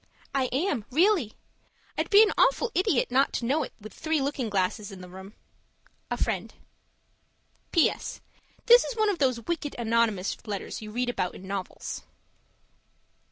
[0.33, 1.33] I am, really.
[1.95, 5.07] I'd be an awful idiot not to know it with three looking glasses in the
[5.07, 5.35] room.
[6.09, 6.51] A Friend
[7.71, 8.19] PS.
[8.65, 12.01] This is one of those wicked anonymous letters you read about in novels.